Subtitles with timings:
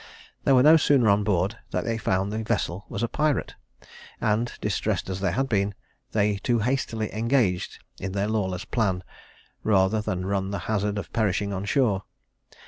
[0.45, 3.53] They were no sooner on board than they found the vessel was a pirate;
[4.19, 5.75] and, distressed as they had been,
[6.11, 9.03] they too hastily engaged in their lawless plan,
[9.63, 12.01] rather than run the hazard of perishing on shore.